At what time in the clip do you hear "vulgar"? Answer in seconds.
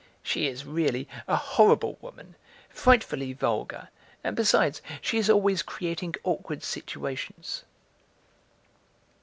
3.33-3.89